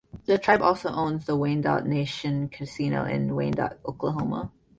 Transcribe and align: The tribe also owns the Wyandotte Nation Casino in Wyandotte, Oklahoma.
The 0.25 0.39
tribe 0.39 0.63
also 0.63 0.89
owns 0.89 1.27
the 1.27 1.35
Wyandotte 1.37 1.85
Nation 1.85 2.49
Casino 2.49 3.05
in 3.05 3.35
Wyandotte, 3.35 3.79
Oklahoma. 3.85 4.51